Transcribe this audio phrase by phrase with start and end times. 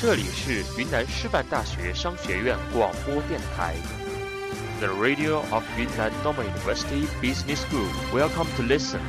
[0.00, 3.74] 这里是云南师范大学商学院广播电台
[4.78, 7.88] ，The Radio of Yunnan Normal University Business School.
[8.14, 9.00] Welcome to listen.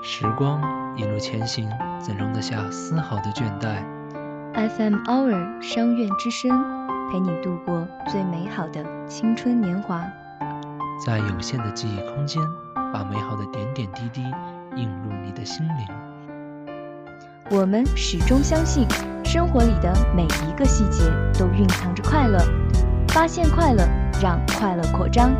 [0.00, 0.62] 时光
[0.96, 1.68] 一路前行，
[2.00, 3.82] 怎容得下丝毫的倦怠
[4.54, 6.50] ？FM Hour 商院之声，
[7.10, 10.00] 陪你度过最美好的青春年华。
[11.04, 12.40] 在有限的记忆空间，
[12.92, 14.22] 把美好的点点滴滴
[14.76, 15.97] 映入你的心灵。
[17.50, 18.86] 我们始终相信，
[19.24, 21.02] 生活里的每一个细节
[21.38, 22.38] 都蕴藏着快乐。
[23.08, 23.88] 发现快乐，
[24.22, 25.30] 让快乐扩张。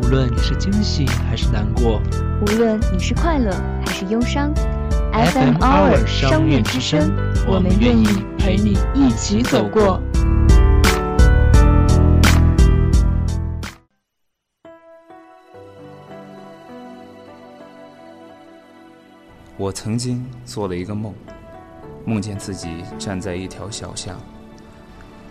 [0.00, 2.00] 无论你是惊喜还是难过，
[2.40, 3.52] 无论你是快乐
[3.84, 4.50] 还是忧伤
[5.12, 7.12] ，FM Hour 商院之声，
[7.46, 8.06] 我们愿意
[8.38, 10.00] 陪你一起走过。
[19.58, 21.12] 我曾经做了一个梦，
[22.04, 24.16] 梦见自己站在一条小巷，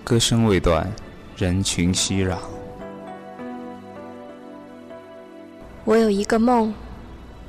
[0.03, 0.86] 歌声未断，
[1.38, 2.36] 人群熙攘。
[5.86, 6.73] 我有一个梦，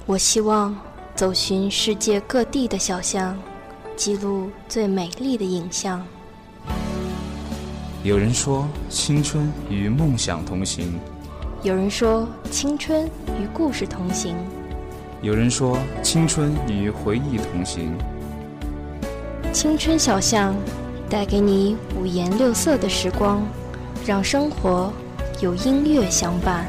[0.06, 0.78] 我希望
[1.16, 3.36] 走寻世界各地的小巷，
[3.96, 6.06] 记录最美丽的影像。
[8.04, 10.96] 有人说青春与梦想同行，
[11.64, 14.36] 有人说青春与故事同行。
[15.20, 17.92] 有人说，青春与回忆同行。
[19.52, 20.54] 青春小巷，
[21.10, 23.42] 带给你五颜六色的时光，
[24.06, 24.92] 让生活
[25.40, 26.68] 有音乐相伴。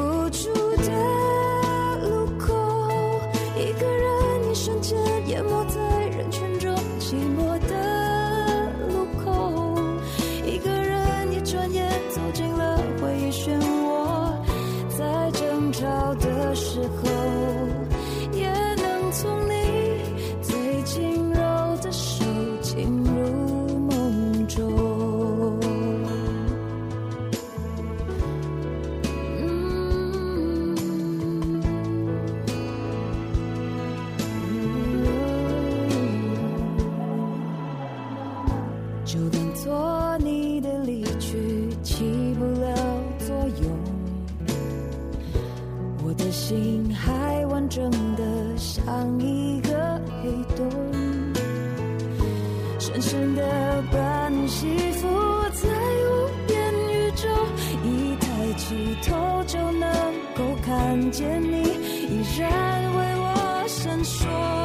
[60.71, 61.63] 看见你
[62.07, 62.49] 依然
[62.95, 64.60] 为我闪烁。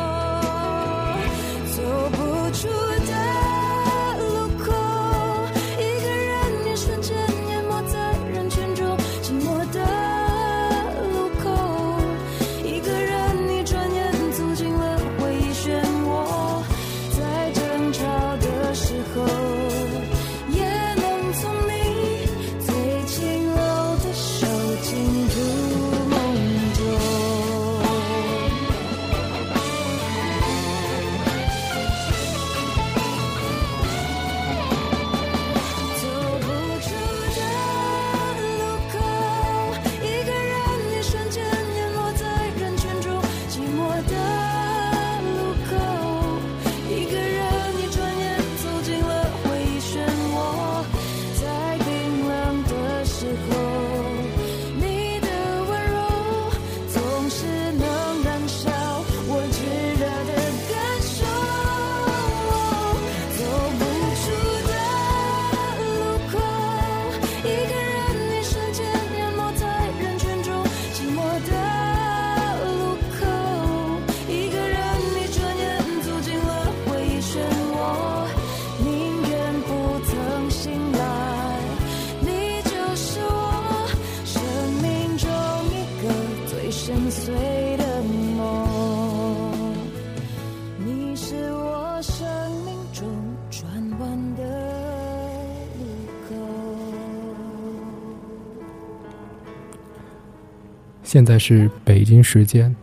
[101.16, 102.76] 现在是北京时间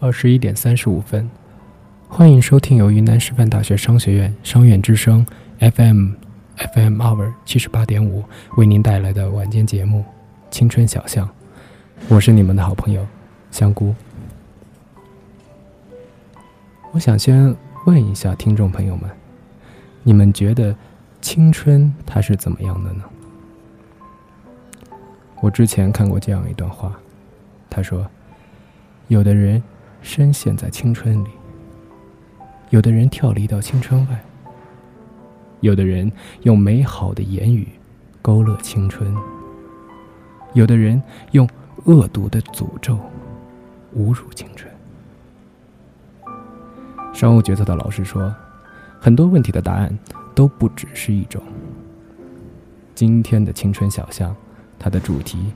[0.00, 1.28] 二十一点三十五分，
[2.08, 5.22] 欢迎收听由云南师范大学商学院商院之声
[5.58, 6.12] FM
[6.56, 8.24] FM hour 七十八点五
[8.56, 10.00] 为您带来的晚间节目
[10.50, 11.28] 《青春小巷》，
[12.08, 13.06] 我是你们的好朋友
[13.50, 13.94] 香菇。
[16.92, 17.54] 我想先
[17.84, 19.10] 问一下听众朋友们，
[20.02, 20.74] 你们觉得
[21.20, 23.04] 青春它是怎么样的呢？
[25.42, 26.90] 我之前看过这样一段话。
[27.74, 28.08] 他说
[29.08, 29.60] ：“有的人
[30.00, 31.28] 深陷在青春里，
[32.70, 34.24] 有的人跳离到青春外，
[35.58, 36.10] 有的人
[36.42, 37.66] 用美好的言语
[38.22, 39.12] 勾勒青春，
[40.52, 41.48] 有的人用
[41.86, 42.96] 恶毒的诅咒
[43.96, 44.72] 侮辱青春。”
[47.12, 48.32] 商务决策的老师说
[49.02, 49.98] ：“很多问题的答案
[50.32, 51.42] 都不只是一种。”
[52.94, 54.32] 今天的青春小巷，
[54.78, 55.52] 它的主题。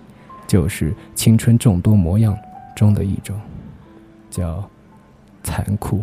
[0.49, 2.37] 就是青春众多模样
[2.75, 3.39] 中的一种，
[4.31, 4.69] 叫
[5.45, 6.03] 残酷。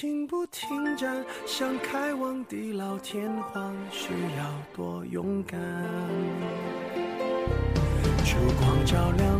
[0.00, 5.60] 情不停站，想开往地老天荒，需要多勇敢。
[8.24, 9.39] 烛光照亮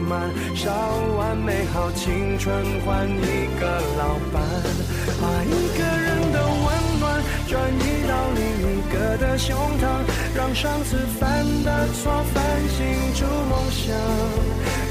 [0.11, 0.69] 满，烧
[1.17, 2.53] 完美好青春
[2.85, 3.65] 换一个
[3.97, 4.43] 老伴，
[5.21, 10.03] 把一个人的温暖转移到另一个的胸膛，
[10.35, 12.43] 让上次犯的错反
[12.75, 12.83] 省
[13.15, 13.95] 出梦想。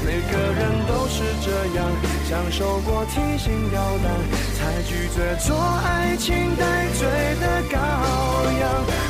[0.03, 1.85] 每个人都是这样，
[2.27, 4.09] 享受过提心吊胆，
[4.57, 7.07] 才拒绝做爱情带罪
[7.39, 7.77] 的羔
[8.59, 8.63] 羊。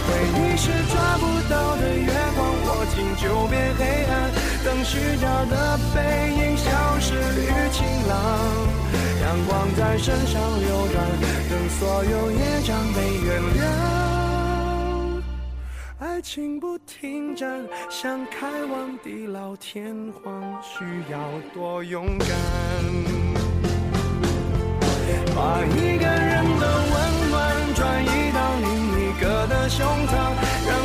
[0.08, 4.51] 回忆是抓不到的月光，握紧就变黑暗。
[4.64, 6.00] 等虚假的背
[6.36, 8.14] 影消失于晴朗，
[9.22, 10.96] 阳光在身上流转，
[11.50, 13.60] 等所有业障被原谅。
[16.00, 21.20] 爱情不停站，想开往地老天荒，需要
[21.54, 22.28] 多勇敢。
[25.34, 30.51] 把一个人的温暖转移到另一个的胸膛。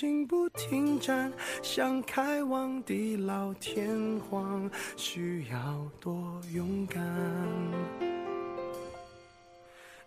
[0.00, 1.30] 心不停站，
[1.62, 5.58] 想开往地老天荒，需要
[6.00, 7.04] 多勇敢。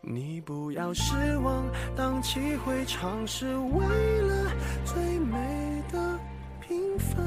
[0.01, 1.63] 你不要失望，
[1.95, 3.85] 荡气回肠是为
[4.21, 4.51] 了
[4.83, 6.19] 最美的
[6.59, 7.23] 平凡。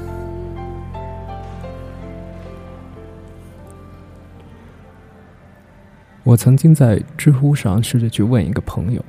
[6.25, 9.01] 我曾经在知乎上试着去问一个朋友，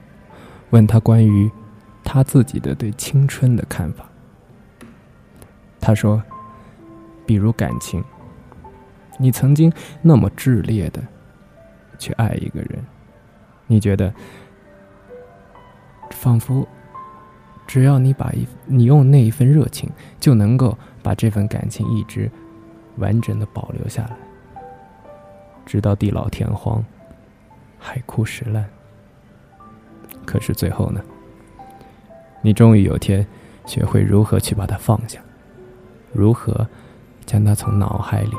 [0.71, 1.51] 问他关于
[2.11, 4.09] 他自己的对青春的看法。
[5.79, 6.23] 他说
[7.27, 8.03] ：“比如感情，
[9.19, 11.03] 你曾经那么炽烈的
[11.99, 12.83] 去爱一个人，
[13.67, 14.11] 你觉得
[16.11, 16.67] 仿佛
[17.67, 22.31] 只要你把一你用那一份热情，就能够把这份感情一直
[22.97, 24.17] 完整的保留下来，
[25.67, 26.83] 直到地老天荒。”
[27.79, 28.69] 海枯石烂，
[30.25, 31.01] 可是最后呢？
[32.41, 33.27] 你终于有天
[33.67, 35.21] 学会如何去把它放下，
[36.13, 36.67] 如何
[37.27, 38.33] 将它从脑海里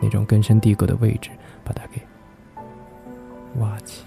[0.00, 1.30] 那种根深蒂固的位置
[1.64, 2.00] 把它给
[3.60, 4.02] 挖起。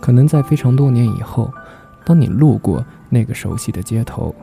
[0.00, 1.52] 可能在非常多年以后，
[2.04, 4.34] 当你路过那个熟悉的街头，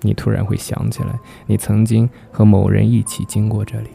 [0.00, 3.90] 你突然会想起来，你曾经和某人一起经过这里。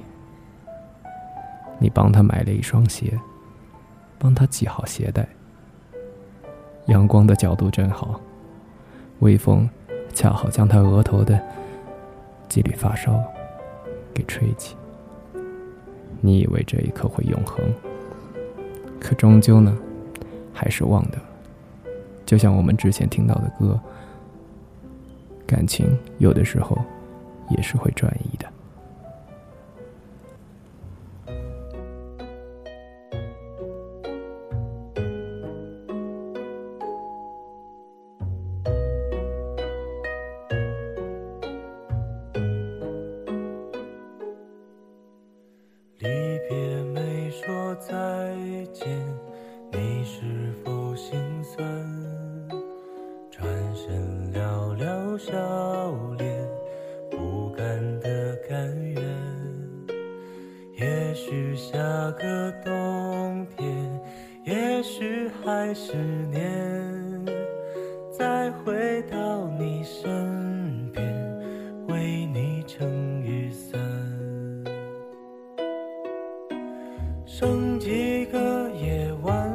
[1.80, 3.20] 你帮他买了一双鞋，
[4.18, 5.28] 帮他系好鞋带。
[6.88, 8.20] 阳光的角度正好，
[9.20, 9.68] 微风
[10.14, 11.40] 恰好将他额头的
[12.48, 13.20] 几缕发梢
[14.14, 14.76] 给吹起。
[16.22, 17.64] 你以为这一刻会永恒，
[19.00, 19.76] 可终究呢，
[20.54, 21.18] 还是忘的。
[22.26, 23.80] 就像我们之前听到的歌，
[25.46, 26.78] 感情有的时候
[27.50, 28.48] 也是会转移的。
[77.28, 79.52] 剩几个夜晚，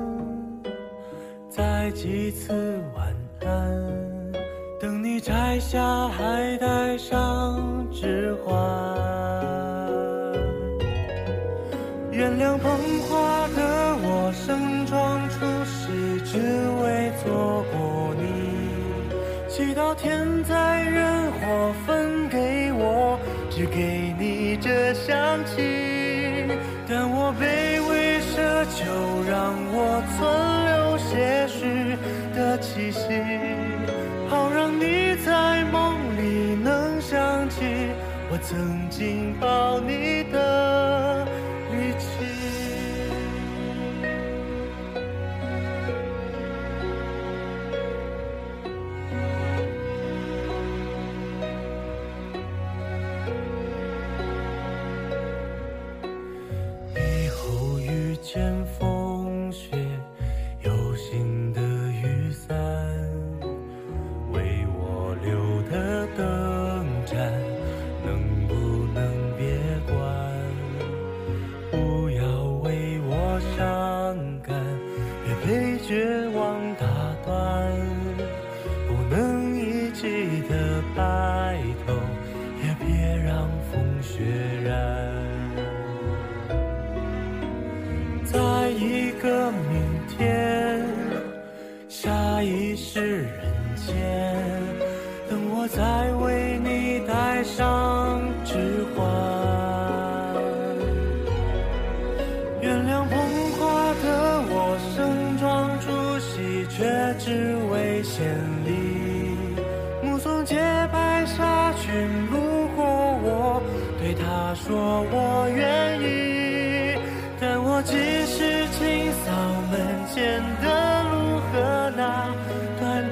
[1.49, 2.53] 再几次
[2.97, 4.33] 晚安，
[4.81, 6.50] 等你摘下海。
[39.01, 41.25] 紧抱你的
[41.73, 42.07] 力气，
[56.95, 56.99] 以
[57.31, 58.90] 后遇见风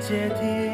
[0.08, 0.67] 阶梯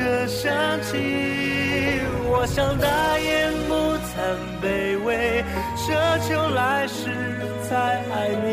[0.00, 0.50] 你这香
[0.82, 0.96] 气。
[2.32, 3.74] 我想大言不
[4.08, 4.14] 惭
[4.62, 5.44] 卑微，
[5.76, 7.10] 奢求来世
[7.68, 7.76] 再
[8.08, 8.48] 爱你。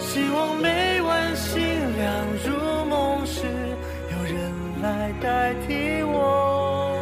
[0.00, 1.62] 希望每晚星
[1.96, 2.50] 亮如
[2.86, 3.46] 梦时，
[4.10, 6.98] 有人来代替我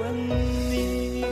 [0.00, 0.28] 吻
[0.68, 1.24] 你。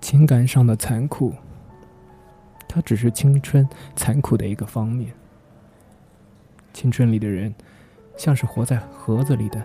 [0.00, 1.32] 情感上的残酷，
[2.66, 3.64] 它只是青春
[3.94, 5.12] 残酷的一个方面。
[6.80, 7.54] 青春里的人，
[8.16, 9.62] 像是活在盒子里的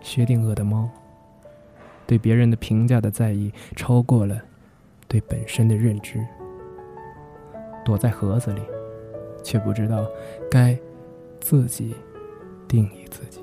[0.00, 0.88] 薛定谔的猫，
[2.06, 4.40] 对别人的评价的在意超过了
[5.06, 6.18] 对本身的认知，
[7.84, 8.62] 躲在盒子里，
[9.44, 10.08] 却不知道
[10.50, 10.74] 该
[11.40, 11.94] 自己
[12.66, 13.42] 定义自己。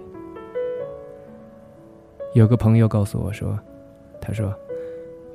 [2.34, 3.60] 有个朋友告诉我说
[4.20, 4.52] ：“他说。”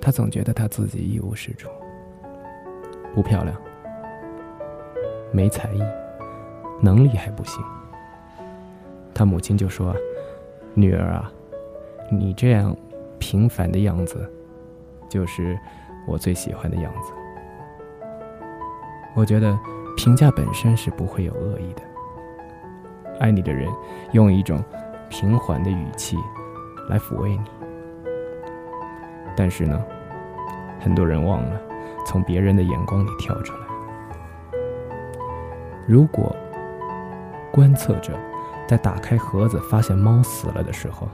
[0.03, 1.69] 他总觉得他自己一无是处，
[3.15, 3.57] 不漂亮，
[5.33, 5.83] 没才艺，
[6.81, 7.63] 能力还不行。
[9.15, 9.95] 他母亲就说
[10.75, 11.33] ：“女儿啊，
[12.11, 12.77] 你这样
[13.19, 14.31] 平凡的样子，
[15.09, 15.59] 就是
[16.07, 17.13] 我最喜欢的样子。”
[19.17, 19.59] 我觉得
[19.97, 21.83] 评价本身是不会有恶意的。
[23.19, 23.69] 爱你的人
[24.13, 24.63] 用一种
[25.09, 26.17] 平缓的语气
[26.89, 27.45] 来抚慰你。
[29.37, 29.85] 但是呢，
[30.79, 31.61] 很多人忘了
[32.07, 33.61] 从别人的眼光里跳出来。
[35.87, 36.35] 如果
[37.53, 38.19] 观测者
[38.69, 41.09] 在打开盒子发现猫死了的时候，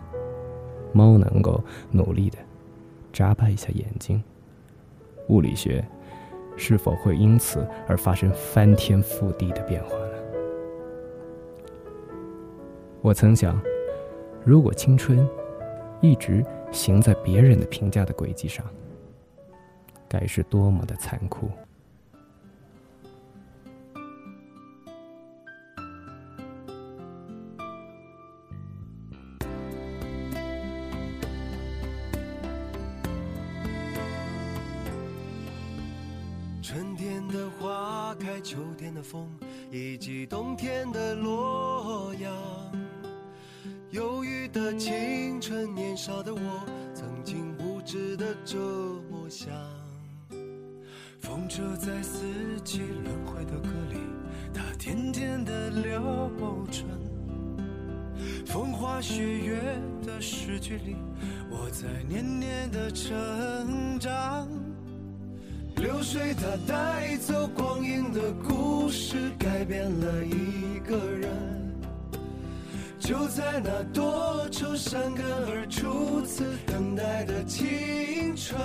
[0.92, 2.38] 猫能够努力的
[3.12, 4.22] 眨巴一下眼睛，
[5.28, 5.84] 物理学
[6.56, 10.18] 是否会因此而发生翻天覆地的变化呢？
[13.00, 13.60] 我曾想，
[14.44, 15.28] 如果青春
[16.00, 16.44] 一直……
[16.72, 18.66] 行在别人的评价的轨迹上，
[20.08, 21.48] 该是多么的残酷！
[51.44, 52.24] 风车在四
[52.64, 53.98] 季轮回的歌里，
[54.54, 56.30] 它甜甜的流
[56.70, 56.86] 转。
[58.46, 59.60] 风花雪月
[60.06, 60.96] 的诗句里，
[61.50, 64.48] 我在年年的成长。
[65.76, 71.30] 流水它带走光阴的故事，改变了一个人。
[72.98, 78.58] 就在那多愁善感而初次等待的青春，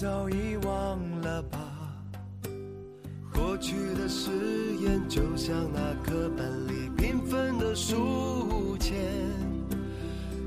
[0.00, 1.58] 早已忘了吧。
[3.34, 4.30] 过去的誓
[4.80, 8.94] 言，就像那课本里缤纷的书签，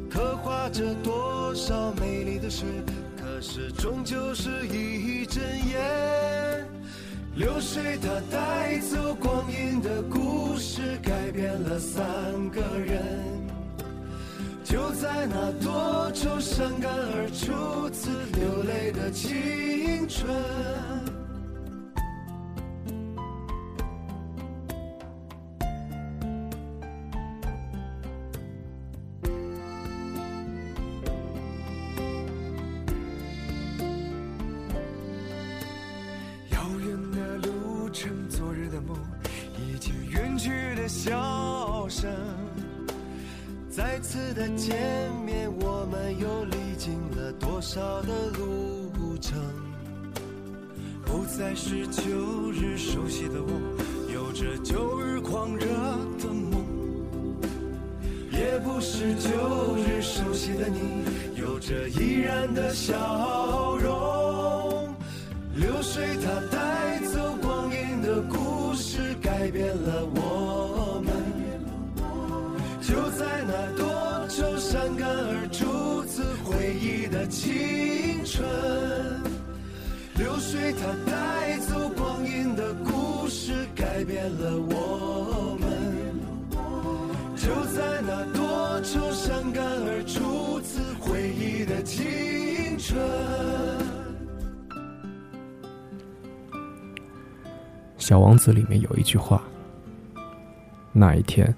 [0.10, 2.64] 刻画着多少美丽的诗，
[3.18, 6.66] 可是终究是一阵烟。
[7.36, 12.02] 流水它带走光阴的故事，改变了三
[12.52, 13.40] 个人。
[14.72, 20.34] 就在那多愁善感而初次流泪的青春，
[58.82, 61.06] 是旧日熟悉的你，
[61.39, 64.96] 有着依然的笑容。
[65.56, 71.13] 流水它带走光阴的故事，改变了我们。
[72.82, 78.44] 就在那多愁善感而初次回忆的青春。
[80.15, 84.90] 流水它带走光阴的故事，改变了我
[88.91, 92.99] 多愁善感而初次回忆的青春。
[97.97, 99.41] 小王子里面有一句话：
[100.91, 101.54] 那一天，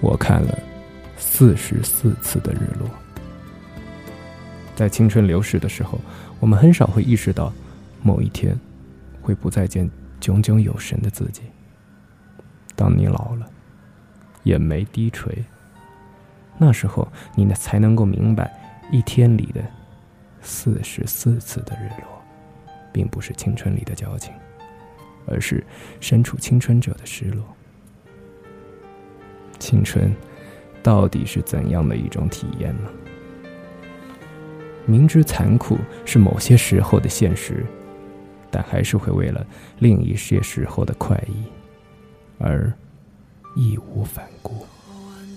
[0.00, 0.56] 我看了
[1.16, 2.88] 四十四次的日落。
[4.76, 5.98] 在青春流逝的时候，
[6.38, 7.52] 我们很少会意识到，
[8.02, 8.56] 某一天
[9.20, 11.42] 会不再见炯炯有神的自己。
[12.76, 13.50] 当你老了，
[14.44, 15.44] 眼眉低垂，
[16.58, 18.50] 那时候你呢才能够明白，
[18.90, 19.62] 一天里的
[20.40, 22.22] 四十四次的日落，
[22.92, 24.32] 并不是青春里的矫情，
[25.26, 25.64] 而是
[26.00, 27.44] 身处青春者的失落。
[29.58, 30.14] 青春
[30.82, 32.90] 到底是怎样的一种体验呢？
[34.86, 37.66] 明知残酷是某些时候的现实，
[38.50, 39.44] 但还是会为了
[39.80, 41.44] 另一些时候的快意
[42.38, 42.72] 而
[43.56, 44.64] 义无反顾。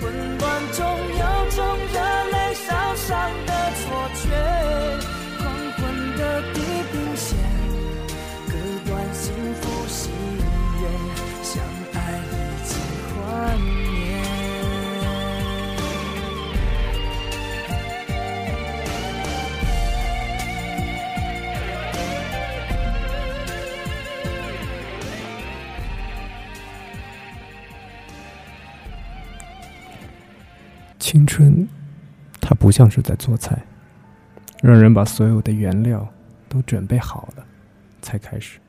[0.00, 2.00] 混乱中有种热
[2.32, 5.19] 泪烧伤的错觉，
[31.10, 31.66] 青春，
[32.40, 33.60] 它不像是在做菜，
[34.62, 36.06] 让人把所有的原料
[36.48, 37.44] 都准备好了
[38.00, 38.60] 才开始。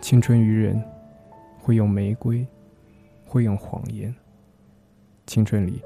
[0.00, 0.82] 青春愚人
[1.60, 2.46] 会用玫瑰，
[3.26, 4.14] 会用谎言。
[5.26, 5.82] 青春里，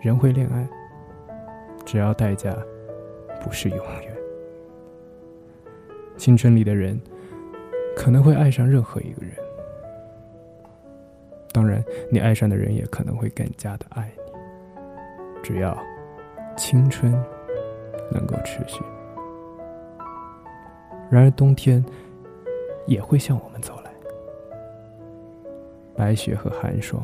[0.00, 0.66] 人会恋爱，
[1.84, 2.56] 只要代价
[3.44, 4.16] 不是永远。
[6.16, 6.98] 青春里的人
[7.94, 9.34] 可能会爱上任何一个人。
[11.52, 14.32] 当然，你爱上的人也可能会更加的爱你。
[15.42, 15.76] 只要
[16.56, 17.12] 青春
[18.10, 18.82] 能够持续。
[21.10, 21.84] 然而，冬天
[22.86, 23.92] 也会向我们走来，
[25.94, 27.02] 白雪和寒霜，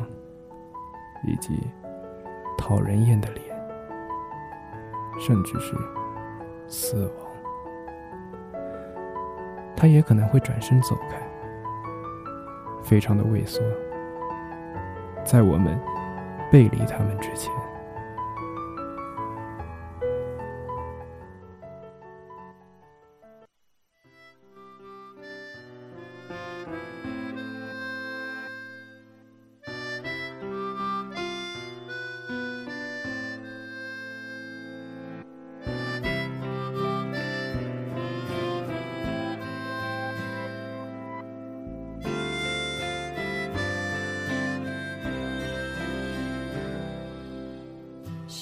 [1.26, 1.60] 以及
[2.56, 3.44] 讨人厌的脸，
[5.20, 5.74] 甚至是
[6.68, 7.26] 死亡。
[9.76, 11.20] 他也可能会转身走开，
[12.82, 13.62] 非常的畏缩。
[15.28, 15.78] 在我们
[16.50, 17.52] 背离他们之前，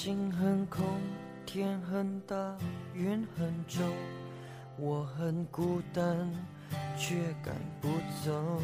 [0.07, 0.85] 心很空，
[1.45, 2.57] 天很大，
[2.95, 3.83] 云很重，
[4.77, 6.31] 我很孤单，
[6.97, 7.89] 却赶不
[8.23, 8.61] 走。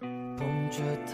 [0.00, 1.12] 捧着它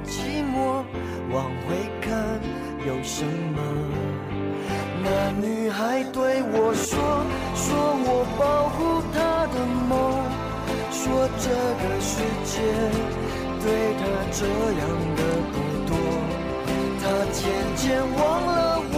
[0.00, 0.84] 寂寞。
[1.32, 2.12] 往回看
[2.86, 3.58] 有什么？
[5.04, 6.92] 那女孩对我说，
[7.54, 7.74] 说
[8.04, 9.16] 我保护她
[9.48, 9.56] 的
[9.88, 9.90] 梦，
[10.90, 11.00] 说
[11.38, 11.48] 这
[11.80, 12.10] 个世
[12.44, 12.60] 界
[13.62, 13.64] 对
[13.98, 14.00] 她
[14.30, 14.40] 这
[14.80, 14.82] 样
[15.16, 15.20] 的
[15.52, 15.54] 不
[15.88, 15.90] 多。
[17.02, 17.40] 他渐
[17.74, 18.96] 渐忘了我，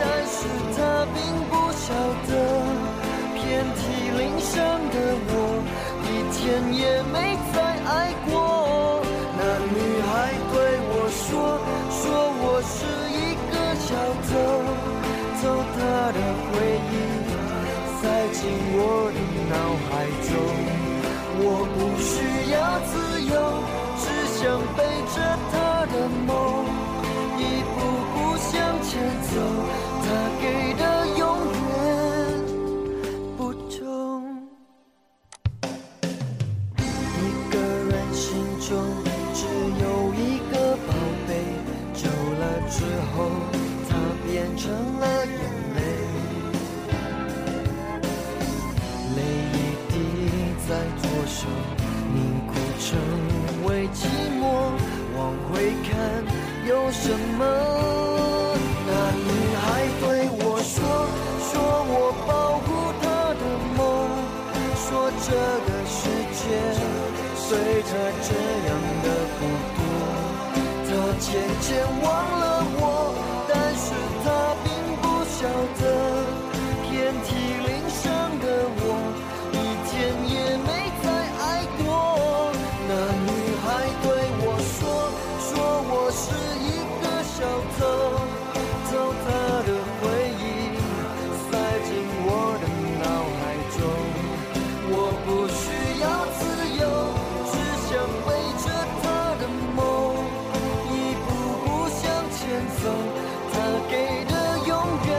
[0.00, 0.36] 但是
[0.74, 0.78] 他
[1.14, 1.16] 并
[1.48, 1.86] 不晓
[2.26, 2.30] 得，
[3.32, 3.38] 遍
[3.76, 3.78] 体
[4.18, 4.56] 鳞伤
[4.90, 4.96] 的
[5.28, 5.32] 我，
[6.02, 6.36] 一天
[6.74, 7.16] 也没
[18.48, 19.18] 进我的
[19.52, 19.90] 脑海
[20.24, 20.30] 中。
[21.40, 22.10] 我不需
[22.50, 22.56] 要
[22.88, 22.90] 自
[23.28, 23.32] 由，
[24.00, 24.02] 只
[24.38, 24.40] 想
[24.74, 24.80] 背
[25.14, 25.16] 着
[25.52, 25.52] 她
[25.92, 25.94] 的
[26.26, 26.32] 梦。
[27.36, 27.40] 一
[27.74, 27.76] 步
[28.14, 28.50] 步向
[28.82, 28.90] 前
[29.28, 29.30] 走，
[30.02, 30.06] 他
[30.40, 30.44] 给
[30.80, 30.82] 的
[31.18, 31.22] 永
[31.68, 31.76] 远
[33.36, 33.78] 不同。
[37.18, 37.20] 一
[37.52, 37.54] 个
[37.90, 38.24] 人心
[38.66, 38.68] 中
[39.34, 39.38] 只
[39.82, 39.84] 有
[40.14, 40.18] 一
[40.50, 40.54] 个
[40.86, 40.88] 宝
[41.28, 41.30] 贝，
[41.94, 42.76] 久了之
[43.12, 43.16] 后，
[43.88, 43.90] 他
[44.26, 44.64] 变成
[44.98, 45.04] 了
[71.68, 72.37] 她渐渐忘
[103.88, 105.18] 给的永远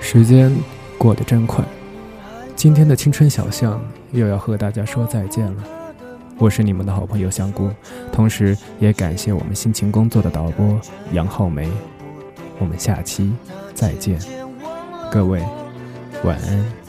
[0.00, 0.50] 时间
[0.96, 1.62] 过得真快，
[2.56, 3.78] 今天的青春小巷
[4.12, 5.64] 又要和大家说再见了，
[6.38, 7.70] 我是你们的好朋友香菇，
[8.10, 10.80] 同时也感谢我们辛勤工作的导播
[11.12, 11.70] 杨浩梅，
[12.58, 13.30] 我们下期
[13.74, 14.18] 再见，
[15.12, 15.42] 各位
[16.24, 16.87] 晚安。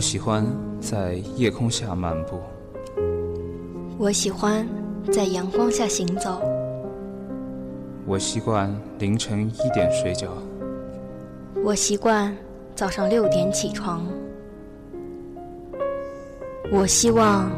[0.00, 0.46] 我喜欢
[0.80, 2.40] 在夜空下漫步。
[3.98, 4.66] 我喜欢
[5.12, 6.40] 在阳光下行走。
[8.06, 10.32] 我习惯凌晨一点睡觉。
[11.62, 12.34] 我习惯
[12.74, 14.02] 早上六点起床。
[16.72, 17.50] 我希望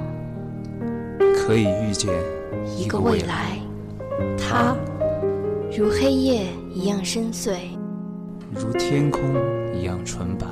[1.37, 2.13] 可以遇见
[2.77, 3.57] 一个未来，
[4.37, 4.77] 他
[5.71, 7.57] 如黑夜一样深邃，
[8.53, 9.23] 如天空
[9.73, 10.45] 一样纯白。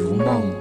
[0.00, 0.53] 如梦。